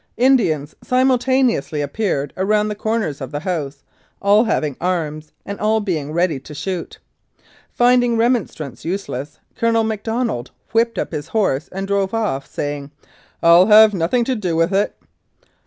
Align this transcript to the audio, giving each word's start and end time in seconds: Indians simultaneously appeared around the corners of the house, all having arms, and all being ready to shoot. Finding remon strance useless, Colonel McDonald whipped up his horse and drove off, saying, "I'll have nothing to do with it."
Indians 0.17 0.73
simultaneously 0.83 1.79
appeared 1.79 2.33
around 2.35 2.69
the 2.69 2.73
corners 2.73 3.21
of 3.21 3.29
the 3.29 3.41
house, 3.41 3.83
all 4.19 4.45
having 4.45 4.75
arms, 4.81 5.31
and 5.45 5.59
all 5.59 5.79
being 5.79 6.11
ready 6.11 6.39
to 6.39 6.55
shoot. 6.55 6.97
Finding 7.69 8.17
remon 8.17 8.47
strance 8.49 8.83
useless, 8.83 9.37
Colonel 9.55 9.83
McDonald 9.83 10.49
whipped 10.71 10.97
up 10.97 11.11
his 11.11 11.27
horse 11.27 11.69
and 11.71 11.87
drove 11.87 12.15
off, 12.15 12.47
saying, 12.51 12.89
"I'll 13.43 13.67
have 13.67 13.93
nothing 13.93 14.23
to 14.23 14.35
do 14.35 14.55
with 14.55 14.73
it." 14.73 14.99